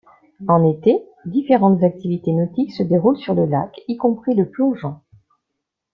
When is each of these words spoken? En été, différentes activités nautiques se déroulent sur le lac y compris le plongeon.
En 0.47 0.63
été, 0.67 0.97
différentes 1.25 1.83
activités 1.83 2.33
nautiques 2.33 2.71
se 2.73 2.81
déroulent 2.81 3.19
sur 3.19 3.35
le 3.35 3.45
lac 3.45 3.79
y 3.87 3.97
compris 3.97 4.33
le 4.33 4.49
plongeon. 4.49 4.95